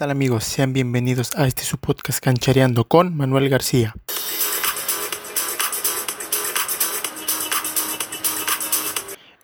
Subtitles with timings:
[0.00, 0.44] tal amigos?
[0.44, 3.94] Sean bienvenidos a este su podcast Canchareando con Manuel García.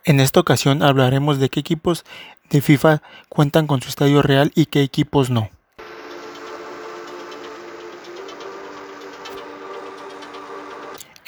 [0.05, 2.07] En esta ocasión hablaremos de qué equipos
[2.49, 5.51] de FIFA cuentan con su estadio real y qué equipos no.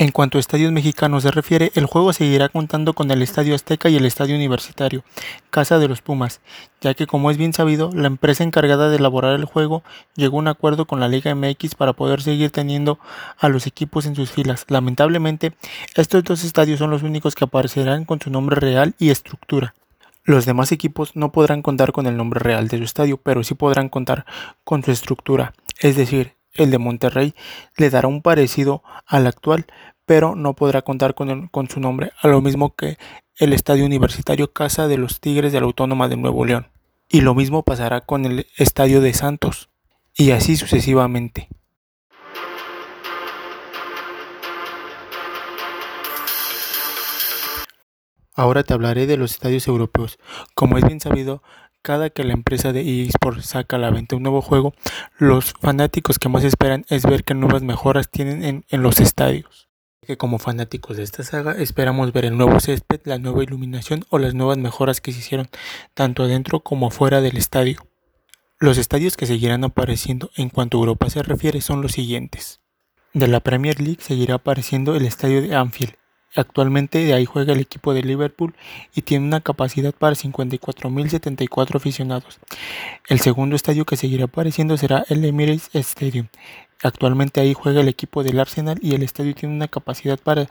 [0.01, 3.89] En cuanto a estadios mexicanos se refiere, el juego seguirá contando con el Estadio Azteca
[3.89, 5.03] y el Estadio Universitario,
[5.51, 6.41] Casa de los Pumas,
[6.81, 9.83] ya que como es bien sabido, la empresa encargada de elaborar el juego
[10.15, 13.01] llegó a un acuerdo con la Liga MX para poder seguir teniendo
[13.39, 14.67] a los equipos en sus filas.
[14.69, 15.55] Lamentablemente,
[15.97, 19.75] estos dos estadios son los únicos que aparecerán con su nombre real y estructura.
[20.23, 23.55] Los demás equipos no podrán contar con el nombre real de su estadio, pero sí
[23.55, 24.27] podrán contar
[24.63, 27.35] con su estructura, es decir, el de Monterrey
[27.77, 29.67] le dará un parecido al actual,
[30.07, 32.99] pero no podrá contar con, con, su nombre, a lo mismo que
[33.37, 36.69] el Estadio Universitario Casa de los Tigres de la Autónoma de Nuevo León.
[37.09, 39.71] Y lo mismo pasará con el Estadio de Santos,
[40.15, 41.49] y así sucesivamente.
[48.39, 50.17] Ahora te hablaré de los estadios europeos.
[50.55, 51.43] Como es bien sabido,
[51.89, 54.75] cada que la empresa de eSports saca a la venta un nuevo juego,
[55.17, 59.71] los fanáticos que más esperan es ver qué nuevas mejoras tienen en, los estadios.
[60.07, 64.19] Que como fanáticos de esta saga esperamos ver el nuevo césped, la nueva iluminación o
[64.19, 65.49] las nuevas mejoras que se hicieron
[65.95, 67.87] tanto adentro como fuera del estadio.
[68.59, 72.61] Los estadios que seguirán apareciendo en cuanto a Europa se refiere son los siguientes.
[73.15, 75.95] De la Premier League seguirá apareciendo el estadio de Anfield,
[76.35, 78.55] Actualmente de ahí juega el equipo de Liverpool
[78.95, 82.39] y tiene una capacidad para 54.074 aficionados.
[83.09, 86.29] El segundo estadio que seguirá apareciendo será el Emirates Stadium.
[86.83, 90.49] Actualmente ahí juega el equipo del Arsenal y el estadio tiene una capacidad para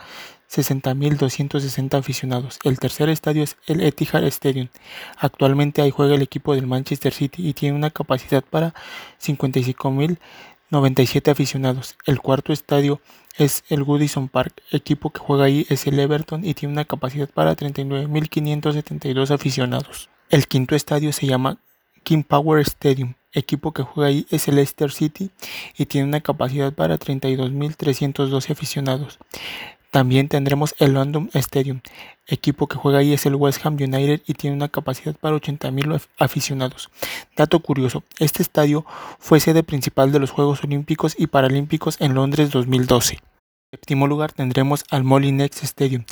[0.51, 2.59] 60.260 aficionados.
[2.63, 4.67] El tercer estadio es el Etihad Stadium.
[5.17, 8.73] Actualmente ahí juega el equipo del Manchester City y tiene una capacidad para
[9.21, 10.17] 55.000
[10.69, 11.95] 97 aficionados.
[12.05, 13.01] El cuarto estadio
[13.37, 14.61] es el Goodison Park.
[14.71, 20.09] equipo que juega ahí es el Everton y tiene una capacidad para 39.572 aficionados.
[20.29, 21.57] El quinto estadio se llama
[22.03, 23.13] King Power Stadium.
[23.33, 25.29] equipo que juega ahí es el Leicester City
[25.77, 29.19] y tiene una capacidad para 32.312 aficionados.
[29.91, 31.81] También tendremos el London Stadium.
[32.27, 36.01] Equipo que juega ahí es el West Ham United y tiene una capacidad para 80.000
[36.17, 36.89] aficionados.
[37.35, 38.85] Dato curioso, este estadio
[39.17, 43.15] fue sede principal de los Juegos Olímpicos y Paralímpicos en Londres 2012.
[43.15, 43.21] En
[43.71, 46.03] séptimo lugar tendremos al Molinex Stadium.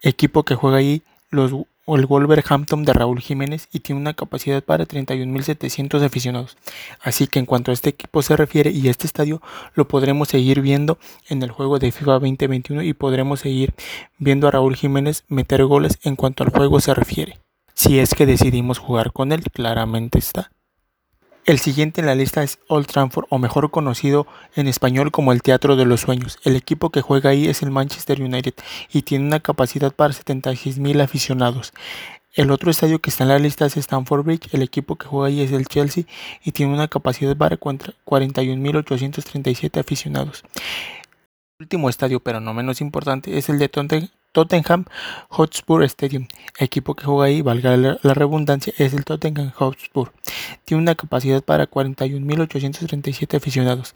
[0.00, 1.52] Equipo que juega ahí los
[1.96, 6.56] el Wolverhampton de Raúl Jiménez y tiene una capacidad para 31.700 aficionados.
[7.00, 9.40] Así que en cuanto a este equipo se refiere y este estadio
[9.74, 13.74] lo podremos seguir viendo en el juego de FIFA 2021 y podremos seguir
[14.18, 17.38] viendo a Raúl Jiménez meter goles en cuanto al juego se refiere.
[17.74, 20.50] Si es que decidimos jugar con él, claramente está.
[21.48, 25.40] El siguiente en la lista es Old Trafford, o mejor conocido en español como el
[25.40, 26.38] Teatro de los Sueños.
[26.44, 28.52] El equipo que juega ahí es el Manchester United
[28.92, 31.72] y tiene una capacidad para 76.000 aficionados.
[32.34, 34.52] El otro estadio que está en la lista es Stamford Bridge.
[34.52, 36.04] El equipo que juega ahí es el Chelsea
[36.44, 40.44] y tiene una capacidad para 41.837 aficionados.
[41.60, 44.84] El último estadio, pero no menos importante, es el de Tottenham
[45.28, 46.28] Hotspur Stadium.
[46.56, 50.12] El equipo que juega ahí, valga la, redundancia, es el Tottenham Hotspur.
[50.64, 53.94] Tiene una capacidad para 41.837 aficionados.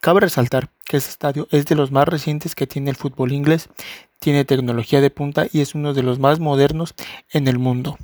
[0.00, 3.68] Cabe resaltar que este estadio es de los más recientes que tiene el fútbol inglés,
[4.18, 6.94] tiene tecnología de punta y es uno de los más modernos
[7.30, 7.98] en el mundo.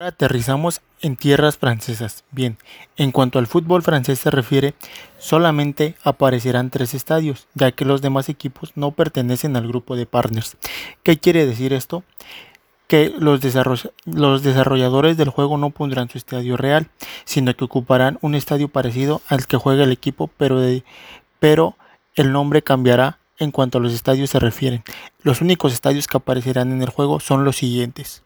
[0.00, 2.22] Aterrizamos en tierras francesas.
[2.30, 2.56] Bien,
[2.96, 4.74] en cuanto al fútbol francés se refiere,
[5.18, 10.56] solamente aparecerán tres estadios, ya que los demás equipos no pertenecen al grupo de partners.
[11.02, 12.04] ¿Qué quiere decir esto?
[12.86, 16.88] Que los, desarrolladores del juego no pondrán su estadio real,
[17.24, 20.62] sino que ocuparán un estadio parecido al que juega el equipo, pero
[22.14, 24.84] el nombre cambiará en cuanto a los estadios se refieren.
[25.22, 28.22] Los únicos estadios que aparecerán en el juego son los siguientes.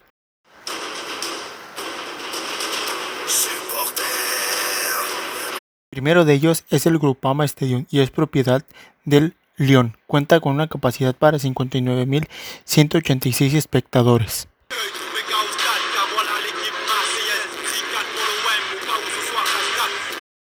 [6.03, 8.65] Primero de ellos es el Groupama Stadium y es propiedad
[9.05, 9.97] del Lyon.
[10.09, 14.49] Cuenta con una capacidad para 59.186 espectadores.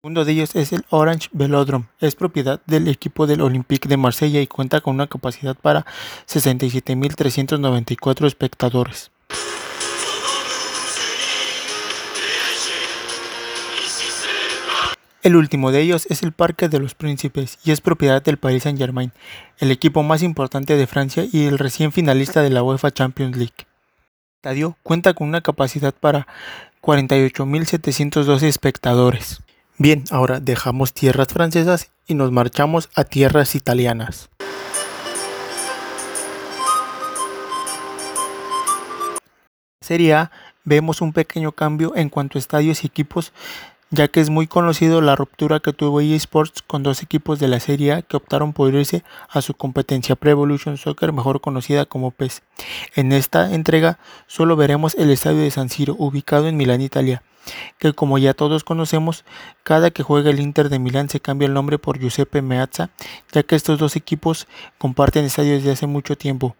[0.02, 1.86] Uno de ellos es el Orange Velodrome.
[2.00, 5.86] Es propiedad del equipo del Olympique de Marsella y cuenta con una capacidad para
[6.28, 9.13] 67.394 espectadores.
[15.24, 18.64] El último de ellos es el Parque de los Príncipes y es propiedad del Paris
[18.64, 19.14] Saint-Germain,
[19.58, 23.54] el equipo más importante de Francia y el recién finalista de la UEFA Champions League.
[23.58, 26.28] El estadio cuenta con una capacidad para
[26.82, 29.42] 48.712 espectadores.
[29.78, 34.30] Bien, ahora dejamos tierras francesas y nos marchamos a tierras italianas.
[39.80, 40.32] Serie A
[40.66, 43.32] vemos un pequeño cambio en cuanto a estadios y equipos
[43.94, 47.60] ya que es muy conocido la ruptura que tuvo eSports con dos equipos de la
[47.60, 52.10] Serie A que optaron por irse a su competencia Pre Evolution Soccer, mejor conocida como
[52.10, 52.42] PES.
[52.96, 57.22] En esta entrega solo veremos el estadio de San Siro, ubicado en Milán, Italia,
[57.78, 59.26] que como ya todos conocemos,
[59.62, 62.90] cada que juega el Inter de Milán se cambia el nombre por Giuseppe Meazza,
[63.32, 64.48] ya que estos dos equipos
[64.80, 66.56] comparten estadio desde hace mucho tiempo.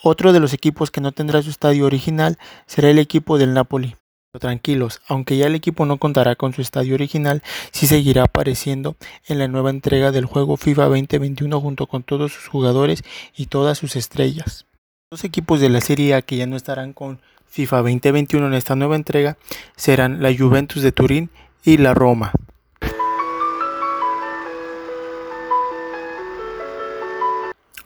[0.00, 3.96] Otro de los equipos que no tendrá su estadio original será el equipo del Napoli
[4.38, 7.42] tranquilos, aunque ya el equipo no contará con su estadio original,
[7.72, 8.96] sí seguirá apareciendo
[9.26, 13.04] en la nueva entrega del juego FIFA 2021 junto con todos sus jugadores
[13.36, 14.66] y todas sus estrellas.
[15.10, 18.76] Los equipos de la Serie A que ya no estarán con FIFA 2021 en esta
[18.76, 19.38] nueva entrega
[19.76, 21.30] serán la Juventus de Turín
[21.64, 22.32] y la Roma.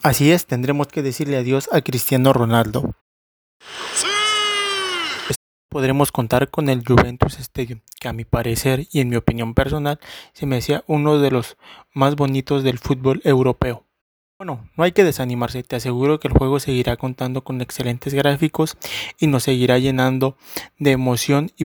[0.02, 2.94] Así es, tendremos que decirle adiós a Cristiano Ronaldo
[5.70, 9.98] podremos contar con el Juventus Stadium, que a mi parecer y en mi opinión personal
[10.34, 11.56] se me hacía uno de los
[11.94, 13.86] más bonitos del fútbol europeo.
[14.36, 18.76] Bueno, no hay que desanimarse, te aseguro que el juego seguirá contando con excelentes gráficos
[19.18, 20.36] y nos seguirá llenando
[20.78, 21.62] de emoción y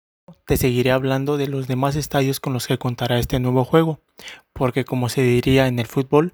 [0.47, 3.99] te seguiré hablando de los demás estadios con los que contará este nuevo juego,
[4.53, 6.33] porque como se diría en el fútbol,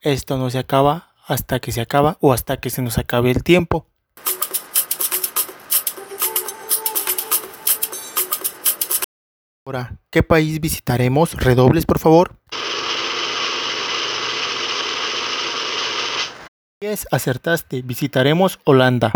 [0.00, 3.44] esto no se acaba hasta que se acaba o hasta que se nos acabe el
[3.44, 3.86] tiempo.
[9.66, 11.32] Ahora, ¿qué país visitaremos?
[11.42, 12.36] Redobles, por favor.
[16.80, 17.80] Yes, acertaste.
[17.80, 19.10] Visitaremos Holanda.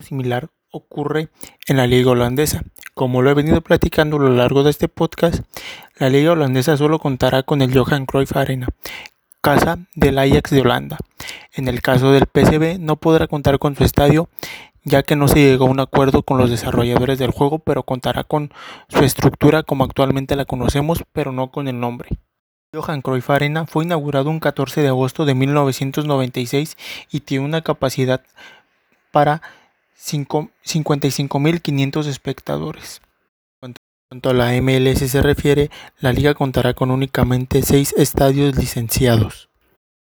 [0.00, 1.28] Similar ocurre
[1.66, 2.62] en la liga holandesa.
[2.94, 5.44] Como lo he venido platicando a lo largo de este podcast,
[5.98, 8.68] la liga holandesa solo contará con el Johan Cruyff Arena,
[9.44, 10.96] casa del Ajax de Holanda.
[11.52, 14.30] En el caso del PSV no podrá contar con su estadio
[14.84, 18.24] ya que no se llegó a un acuerdo con los desarrolladores del juego, pero contará
[18.24, 18.50] con
[18.88, 22.08] su estructura como actualmente la conocemos, pero no con el nombre.
[22.72, 26.76] Johan Cruyff Arena fue inaugurado un 14 de agosto de 1996
[27.10, 28.22] y tiene una capacidad
[29.10, 29.42] para
[29.96, 33.00] 55.500 espectadores
[34.14, 39.48] cuanto a la MLS se refiere, la liga contará con únicamente seis estadios licenciados,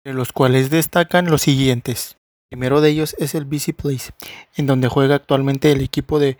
[0.03, 2.17] de los cuales destacan los siguientes.
[2.49, 4.11] El primero de ellos es el BC Place,
[4.55, 6.39] en donde juega actualmente el equipo de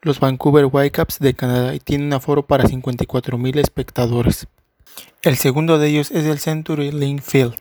[0.00, 4.46] los Vancouver Whitecaps de Canadá y tiene un aforo para 54.000 espectadores.
[5.20, 7.54] El segundo de ellos es el Century Link Field,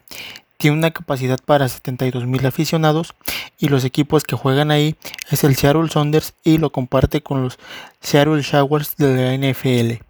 [0.59, 3.15] tiene una capacidad para 72.000 aficionados
[3.57, 4.97] y los equipos que juegan ahí
[5.31, 7.57] es el Seattle Saunders y lo comparte con los
[8.01, 10.03] Seattle Showers de la NFL.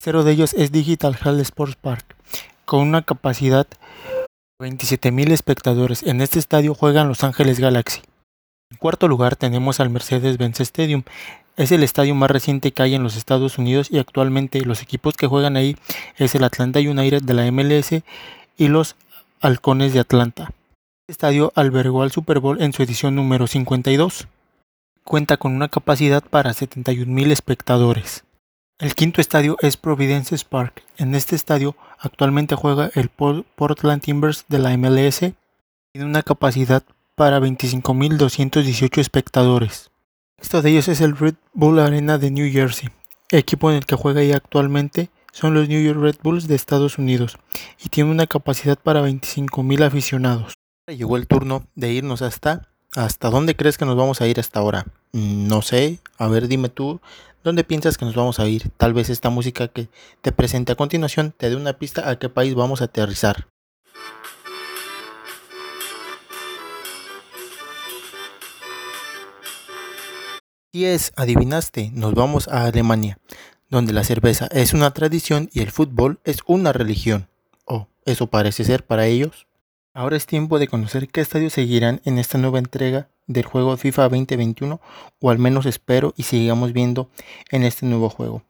[0.00, 2.16] Cero de ellos es Digital Hall Sports Park
[2.64, 3.68] con una capacidad
[4.58, 6.02] de 27.000 espectadores.
[6.02, 8.02] En este estadio juegan Los Ángeles Galaxy.
[8.72, 11.04] En cuarto lugar tenemos al Mercedes-Benz Stadium.
[11.56, 15.14] Es el estadio más reciente que hay en los Estados Unidos y actualmente los equipos
[15.14, 15.76] que juegan ahí
[16.16, 18.02] es el Atlanta United de la MLS
[18.56, 18.96] y los
[19.44, 20.54] Halcones de Atlanta.
[21.02, 24.26] Este estadio albergó al Super Bowl en su edición número 52.
[25.04, 28.24] Cuenta con una capacidad para 71.000 espectadores.
[28.78, 30.82] El quinto estadio es Providence Park.
[30.96, 35.18] En este estadio actualmente juega el Portland Timbers de la MLS.
[35.18, 36.82] Tiene una capacidad
[37.14, 39.90] para 25.218 espectadores.
[40.40, 42.88] Esto de ellos es el Red Bull Arena de New Jersey,
[43.30, 46.96] equipo en el que juega ya actualmente son los New York Red Bulls de Estados
[46.96, 47.38] Unidos
[47.84, 50.54] y tiene una capacidad para 25.000 aficionados.
[50.86, 52.68] Llegó el turno de irnos hasta...
[52.96, 54.86] ¿Hasta dónde crees que nos vamos a ir hasta ahora?
[55.10, 57.00] No sé, a ver dime tú,
[57.42, 58.70] ¿dónde piensas que nos vamos a ir?
[58.76, 59.88] Tal vez esta música que
[60.22, 63.48] te presente a continuación te dé una pista a qué país vamos a aterrizar.
[70.72, 73.18] Si es, adivinaste, nos vamos a Alemania
[73.74, 77.28] donde la cerveza es una tradición y el fútbol es una religión.
[77.64, 79.46] O oh, eso parece ser para ellos.
[79.92, 84.04] Ahora es tiempo de conocer qué estadios seguirán en esta nueva entrega del juego FIFA
[84.04, 84.80] 2021,
[85.20, 87.10] o al menos espero y sigamos viendo
[87.50, 88.42] en este nuevo juego,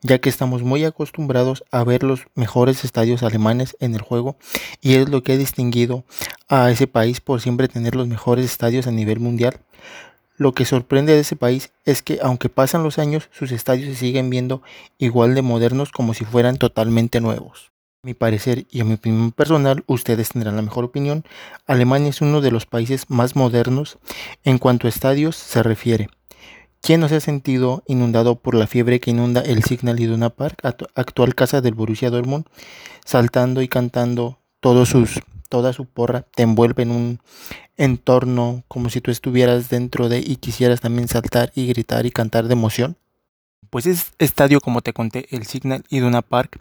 [0.00, 4.36] ya que estamos muy acostumbrados a ver los mejores estadios alemanes en el juego
[4.80, 6.04] y es lo que ha distinguido
[6.48, 9.60] a ese país por siempre tener los mejores estadios a nivel mundial
[10.40, 13.94] Lo que sorprende de ese país es que aunque pasan los años, sus estadios se
[13.94, 14.62] siguen viendo
[14.96, 17.72] igual de modernos como si fueran totalmente nuevos.
[18.02, 21.26] A mi parecer y a mi opinión personal, ustedes tendrán la mejor opinión,
[21.66, 23.98] Alemania es uno de los países más modernos
[24.42, 26.08] en cuanto a estadios se refiere.
[26.80, 30.60] ¿Quién no se ha sentido inundado por la fiebre que inunda el Signal Iduna Park,
[30.94, 32.46] actual casa del Borussia Dortmund,
[33.04, 35.20] saltando y cantando todos sus,
[35.50, 37.20] toda su porra, te envuelve en un
[37.76, 42.46] entorno como si tú estuvieras dentro de y quisieras también saltar y gritar y cantar
[42.46, 42.96] de emoción?
[43.68, 46.60] Pues es estadio, como te conté, el Signal Iduna Park.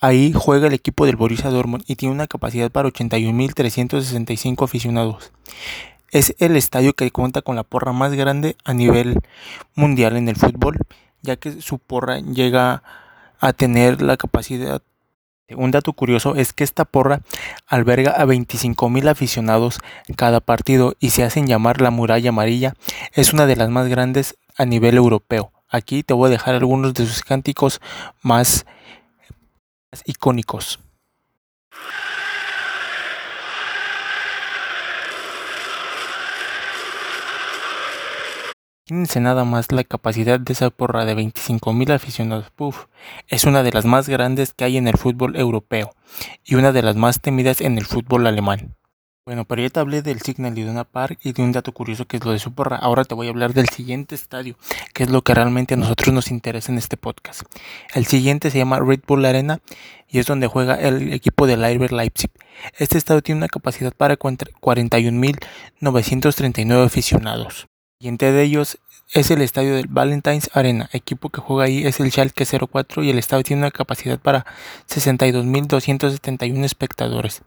[0.00, 5.32] Ahí juega el equipo del Borussia Dortmund y tiene una capacidad para 81.365 aficionados.
[6.10, 9.18] Es el estadio que cuenta con la porra más grande a nivel
[9.74, 10.78] mundial en el fútbol,
[11.22, 12.82] ya que su porra llega
[13.38, 14.82] a tener la capacidad.
[15.56, 17.20] Un dato curioso es que esta porra
[17.66, 19.80] alberga a 25.000 aficionados
[20.16, 22.74] cada partido y se hacen llamar la muralla amarilla.
[23.12, 25.52] Es una de las más grandes a nivel europeo.
[25.68, 27.80] Aquí te voy a dejar algunos de sus cánticos
[28.22, 28.66] más
[30.04, 30.80] icónicos.
[38.90, 42.50] Imagínense nada más la capacidad de esa porra de 25.000 aficionados.
[42.50, 42.86] Puf,
[43.28, 45.92] es una de las más grandes que hay en el fútbol europeo
[46.44, 48.74] y una de las más temidas en el fútbol alemán.
[49.24, 52.16] Bueno, pero ya te hablé del Signal Iduna Park y de un dato curioso que
[52.16, 52.78] es lo de su porra.
[52.78, 54.56] Ahora te voy a hablar del siguiente estadio,
[54.92, 57.42] que es lo que realmente a nosotros nos interesa en este podcast.
[57.94, 59.60] El siguiente se llama Red Bull Arena
[60.08, 62.32] y es donde juega el equipo del Leipzig Leipzig.
[62.76, 67.68] Este estadio tiene una capacidad para 41.939 aficionados
[68.00, 68.78] siguiente de ellos
[69.12, 70.88] es el estadio del Valentine's Arena.
[70.94, 74.46] Equipo que juega ahí es el Schalke 04 y el estadio tiene una capacidad para
[74.88, 77.42] 62.271 espectadores.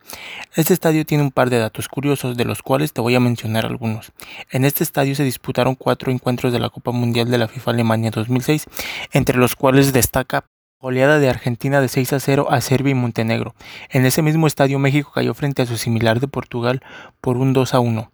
[0.54, 3.66] Este estadio tiene un par de datos curiosos de los cuales te voy a mencionar
[3.66, 4.12] algunos.
[4.52, 8.12] En este estadio se disputaron cuatro encuentros de la Copa Mundial de la FIFA Alemania
[8.12, 8.66] 2006,
[9.12, 10.46] entre los cuales destaca
[10.80, 13.56] goleada de Argentina de 6 a 0 a Serbia y Montenegro.
[13.90, 16.84] En ese mismo estadio México cayó frente a su similar de Portugal
[17.22, 18.13] por un 2 a 1.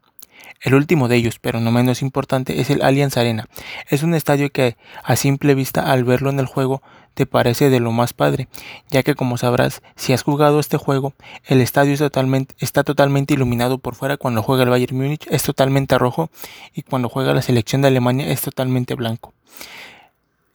[0.61, 3.47] El último de ellos, pero no menos importante, es el Allianz Arena.
[3.87, 6.81] Es un estadio que a simple vista al verlo en el juego
[7.13, 8.47] te parece de lo más padre,
[8.89, 11.13] ya que como sabrás, si has jugado este juego,
[11.45, 16.29] el estadio está totalmente iluminado por fuera cuando juega el Bayern Múnich, es totalmente rojo
[16.73, 19.33] y cuando juega la selección de Alemania es totalmente blanco.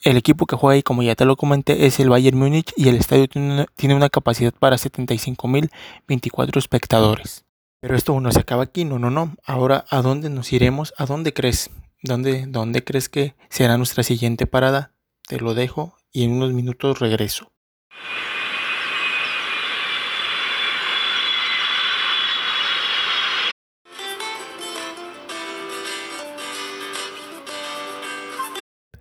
[0.02, 2.88] El equipo que juega ahí, como ya te lo comenté, es el Bayern Múnich y
[2.88, 7.44] el estadio tiene una, tiene una capacidad para 75.024 espectadores.
[7.85, 9.37] Pero esto no se acaba aquí, no, no, no.
[9.45, 10.95] Ahora, ¿a dónde nos iremos?
[10.97, 11.69] ¿A dónde crees?
[12.03, 14.95] ¿Dónde, dónde crees que será nuestra siguiente parada?
[15.29, 17.53] Te lo dejo y en unos minutos regreso.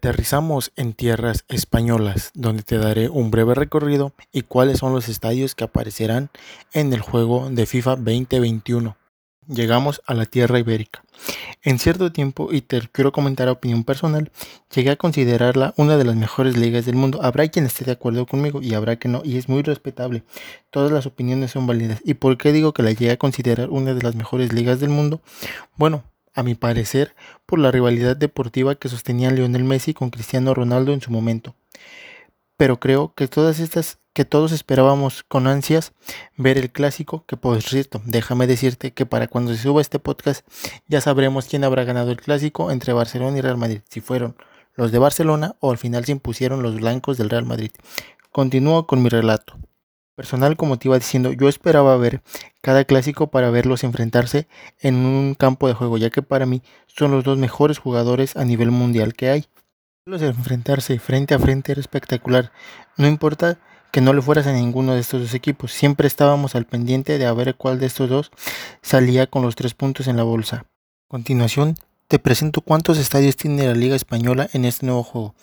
[0.03, 5.55] Aterrizamos en tierras españolas, donde te daré un breve recorrido y cuáles son los estadios
[5.55, 6.29] que aparecerán
[6.73, 8.97] en el juego de FIFA 2021.
[9.47, 11.05] Llegamos a la tierra ibérica.
[11.61, 14.29] En cierto tiempo, y te quiero comentar opinión personal,
[14.75, 17.23] llegué a considerarla una de las mejores ligas del mundo.
[17.23, 20.23] Habrá quien esté de acuerdo conmigo y habrá que no, y es muy respetable.
[20.69, 22.01] Todas las opiniones son válidas.
[22.03, 24.89] ¿Y por qué digo que la llegué a considerar una de las mejores ligas del
[24.89, 25.21] mundo?
[25.77, 26.03] Bueno,
[26.33, 31.01] a mi parecer, por la rivalidad deportiva que sostenían Lionel Messi con Cristiano Ronaldo en
[31.01, 31.55] su momento.
[32.57, 35.91] Pero creo que todas estas que todos esperábamos con ansias
[36.37, 40.47] ver el clásico, que por cierto, déjame decirte que para cuando se suba este podcast
[40.87, 44.35] ya sabremos quién habrá ganado el clásico entre Barcelona y Real Madrid, si fueron
[44.75, 47.71] los de Barcelona o al final se impusieron los blancos del Real Madrid.
[48.31, 49.57] Continúo con mi relato
[50.15, 52.21] personal, como te iba diciendo, yo esperaba ver
[52.61, 54.47] cada clásico para verlos enfrentarse
[54.79, 58.45] en un campo de juego, ya que para mí son los dos mejores jugadores a
[58.45, 59.45] nivel mundial que hay.
[60.05, 62.51] Verlos enfrentarse frente a frente era espectacular.
[62.97, 63.57] No importa
[63.91, 67.31] que no le fueras a ninguno de estos dos equipos, siempre estábamos al pendiente de
[67.33, 68.31] ver cuál de estos dos
[68.81, 70.57] salía con los tres puntos en la bolsa.
[70.57, 70.65] A
[71.09, 71.75] continuación,
[72.13, 75.33] te presento cuántos estadios tiene la Liga Española en este nuevo juego.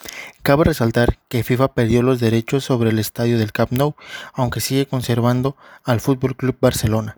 [0.44, 3.96] Cabe resaltar que FIFA perdió los derechos sobre el estadio del Camp Nou,
[4.34, 7.16] aunque sigue conservando al Fútbol Club Barcelona.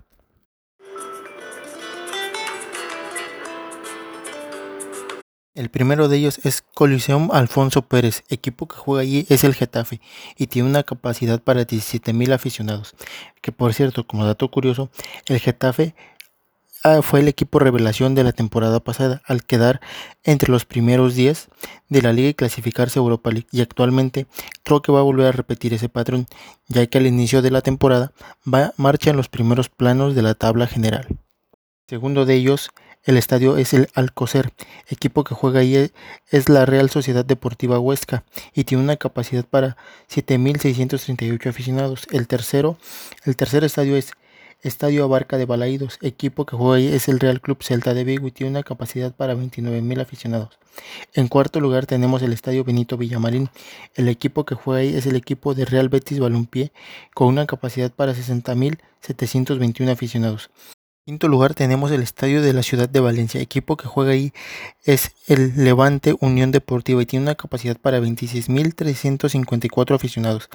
[5.54, 10.00] El primero de ellos es Coliseum Alfonso Pérez, equipo que juega allí es el Getafe
[10.38, 12.94] y tiene una capacidad para 17.000 aficionados.
[13.42, 14.88] Que por cierto, como dato curioso,
[15.26, 15.94] el Getafe
[17.02, 19.80] fue el equipo revelación de la temporada pasada al quedar
[20.24, 21.48] entre los primeros 10
[21.88, 24.26] de la liga y clasificarse a Europa League y actualmente
[24.64, 26.26] creo que va a volver a repetir ese patrón
[26.66, 28.12] ya que al inicio de la temporada
[28.52, 31.06] va marcha en los primeros planos de la tabla general.
[31.86, 32.70] Segundo de ellos
[33.04, 34.52] el estadio es el Alcocer.
[34.88, 35.90] Equipo que juega ahí
[36.30, 38.22] es la Real Sociedad Deportiva Huesca
[38.54, 39.76] y tiene una capacidad para
[40.08, 42.06] 7.638 aficionados.
[42.12, 42.78] El tercero,
[43.24, 44.12] el tercer estadio es
[44.62, 45.98] Estadio Abarca de Balaídos.
[46.02, 49.12] Equipo que juega ahí es el Real Club Celta de Vigo y tiene una capacidad
[49.14, 50.58] para 29.000 aficionados.
[51.14, 53.50] En cuarto lugar tenemos el Estadio Benito Villamarín.
[53.94, 56.72] El equipo que juega ahí es el equipo de Real Betis Balompié
[57.12, 60.50] con una capacidad para 60.721 aficionados.
[61.04, 63.40] Quinto lugar tenemos el Estadio de la Ciudad de Valencia.
[63.40, 64.32] Equipo que juega ahí
[64.84, 70.48] es el Levante Unión Deportiva y tiene una capacidad para 26.354 aficionados.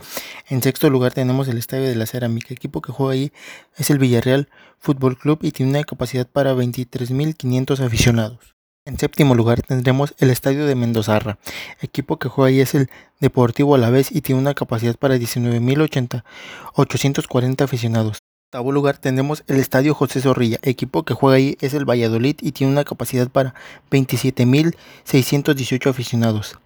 [0.47, 2.53] En sexto lugar tenemos el Estadio de la Cerámica.
[2.53, 3.33] Equipo que juega ahí
[3.75, 4.47] es el Villarreal
[4.79, 8.55] Fútbol Club y tiene una capacidad para 23.500 aficionados.
[8.85, 11.39] En séptimo lugar tendremos el Estadio de Mendozarra.
[11.81, 12.89] Equipo que juega ahí es el
[13.19, 20.21] Deportivo Alavés y tiene una capacidad para 19.840 aficionados octavo lugar tenemos el Estadio José
[20.21, 20.57] Zorrilla.
[20.61, 23.53] Equipo que juega ahí es el Valladolid y tiene una capacidad para
[23.91, 26.57] 27.618 aficionados.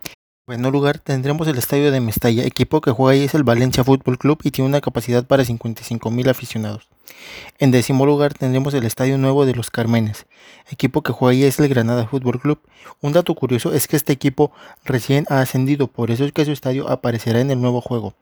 [0.47, 2.43] En noveno lugar tendremos el Estadio de Mestalla.
[2.43, 6.29] Equipo que juega ahí es el Valencia Fútbol Club y tiene una capacidad para 55.000
[6.29, 6.87] aficionados.
[7.59, 10.25] En décimo lugar tendremos el Estadio Nuevo de los Carmenes,
[10.69, 12.59] equipo que juega ahí es el Granada Fútbol Club.
[13.01, 14.51] Un dato curioso es que este equipo
[14.83, 18.15] recién ha ascendido, por eso es que su estadio aparecerá en el nuevo juego.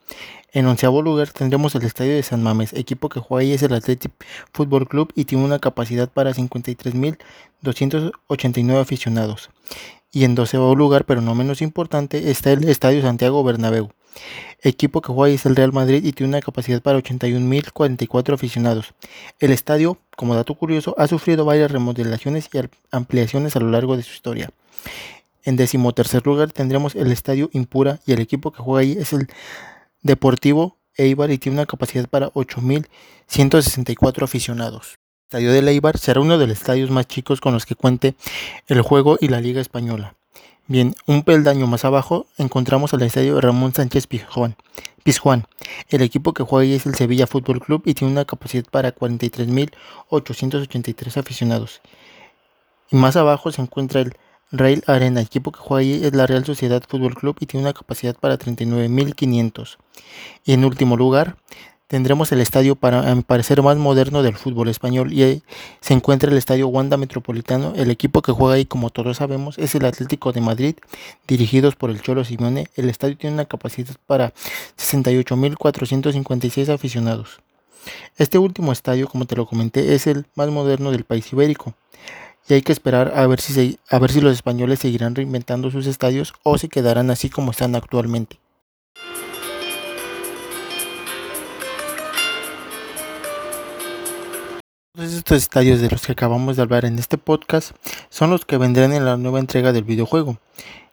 [0.52, 3.74] En onceavo lugar tendremos el Estadio de San Mames, equipo que juega ahí es el
[3.74, 4.12] Athletic
[4.52, 9.52] Fútbol Club y tiene una capacidad para 53.289 aficionados.
[10.12, 13.92] Y en doceavo lugar, pero no menos importante, está el Estadio Santiago Bernabéu
[14.62, 18.94] equipo que juega es el Real Madrid y tiene una capacidad para 81.044 aficionados.
[19.40, 22.60] El estadio, como dato curioso, ha sufrido varias remodelaciones y
[22.92, 24.50] ampliaciones a lo largo de su historia.
[25.44, 29.28] En decimotercer lugar tendremos el Estadio Impura y el equipo que juega ahí es el
[30.02, 35.00] Deportivo Eibar y tiene una capacidad para 8.164 aficionados.
[35.32, 38.16] El estadio de Eibar será uno de los estadios más chicos con los que cuente
[38.68, 40.16] el juego y la Liga Española.
[40.70, 44.56] Bien, un peldaño más abajo encontramos al estadio Ramón Sánchez Pizjuán.
[45.04, 45.48] Pizjuán.
[45.88, 48.94] El equipo que juega ahí es el Sevilla Fútbol Club y tiene una capacidad para
[48.94, 51.82] 43.883 aficionados.
[52.92, 54.14] Y más abajo se encuentra el
[54.52, 55.22] Rail Arena.
[55.22, 58.16] El equipo que juega ahí es la Real Sociedad Fútbol Club y tiene una capacidad
[58.16, 59.78] para 39.500.
[60.46, 61.36] Y en último lugar
[61.90, 65.42] tendremos el estadio para mi parecer más moderno del fútbol español y ahí
[65.82, 67.74] se encuentra el estadio Wanda Metropolitano.
[67.76, 70.76] El equipo que juega ahí, como todos sabemos, es el Atlético de Madrid,
[71.28, 72.68] dirigidos por el Cholo Simeone.
[72.76, 74.34] El estadio tiene una capacidad para
[74.78, 77.42] 68.456 aficionados.
[78.18, 81.74] Este último estadio, como te lo comenté, es el más moderno del país ibérico.
[82.48, 85.88] Y hay que esperar a ver si, a ver si los españoles seguirán reinventando sus
[85.88, 88.38] estadios o se quedarán así como están actualmente.
[95.00, 97.72] Todos estos estadios de los que acabamos de hablar en este podcast
[98.10, 100.40] son los que vendrán en la nueva entrega del videojuego.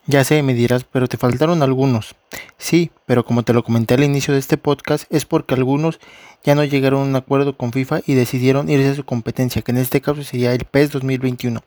[0.07, 2.14] Ya sé, me dirás, pero te faltaron algunos.
[2.57, 5.99] Sí, pero como te lo comenté al inicio de este podcast, es porque algunos
[6.45, 9.73] ya no llegaron a un acuerdo con FIFA y decidieron irse a su competencia, que
[9.73, 11.64] en este caso sería el PES 2021.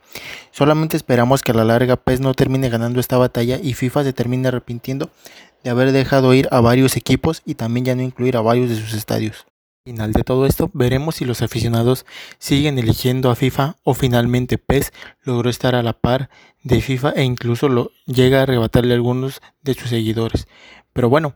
[0.51, 4.13] Solamente esperamos que a la larga PES no termine ganando esta batalla y FIFA se
[4.13, 5.09] termine arrepintiendo
[5.65, 8.77] de haber dejado ir a varios equipos y también ya no incluir a varios de
[8.77, 9.45] sus estadios
[9.85, 12.05] final de todo esto, veremos si los aficionados
[12.37, 14.91] siguen eligiendo a FIFA o finalmente PES
[15.23, 16.29] logró estar a la par
[16.63, 20.47] de FIFA e incluso lo llega a arrebatarle a algunos de sus seguidores.
[20.93, 21.35] Pero bueno,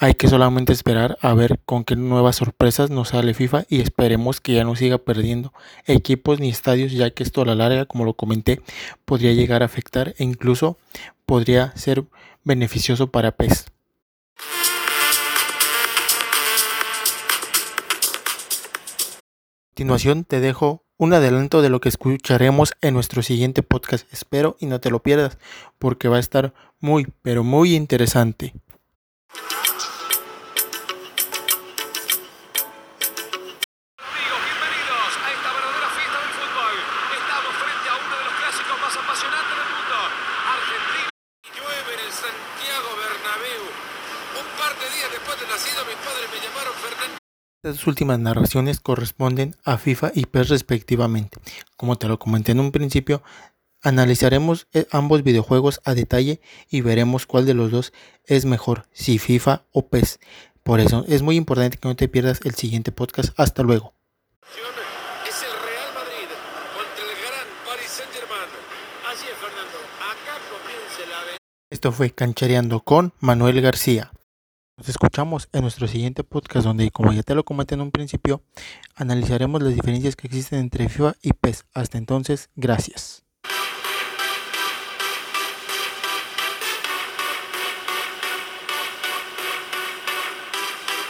[0.00, 4.40] hay que solamente esperar a ver con qué nuevas sorpresas nos sale FIFA y esperemos
[4.40, 5.52] que ya no siga perdiendo
[5.86, 8.60] equipos ni estadios, ya que esto a la larga, como lo comenté,
[9.04, 10.78] podría llegar a afectar e incluso
[11.26, 12.04] podría ser
[12.44, 13.66] beneficioso para PES.
[19.72, 24.06] Continuación te dejo un adelanto de lo que escucharemos en nuestro siguiente podcast.
[24.12, 25.38] Espero y no te lo pierdas
[25.78, 28.52] porque va a estar muy, pero muy interesante.
[47.72, 51.38] Estas últimas narraciones corresponden a FIFA y PES respectivamente.
[51.78, 53.22] Como te lo comenté en un principio,
[53.80, 57.94] analizaremos eh, ambos videojuegos a detalle y veremos cuál de los dos
[58.26, 60.20] es mejor, si FIFA o PES.
[60.62, 63.32] Por eso es muy importante que no te pierdas el siguiente podcast.
[63.38, 63.94] Hasta luego.
[71.70, 74.12] Esto fue Canchareando con Manuel García.
[74.82, 78.42] Nos escuchamos en nuestro siguiente podcast donde, como ya te lo comenté en un principio,
[78.96, 81.66] analizaremos las diferencias que existen entre FIFA y PES.
[81.72, 83.22] Hasta entonces, gracias.